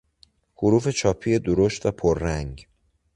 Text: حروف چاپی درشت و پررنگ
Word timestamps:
حروف 0.55 0.87
چاپی 0.89 1.39
درشت 1.39 1.85
و 1.85 1.91
پررنگ 1.91 2.67